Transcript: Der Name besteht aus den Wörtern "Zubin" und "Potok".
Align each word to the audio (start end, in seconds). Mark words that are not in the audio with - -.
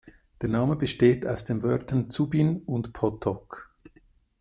Der 0.41 0.49
Name 0.49 0.75
besteht 0.77 1.27
aus 1.27 1.43
den 1.45 1.61
Wörtern 1.61 2.09
"Zubin" 2.09 2.63
und 2.63 2.91
"Potok". 2.91 3.69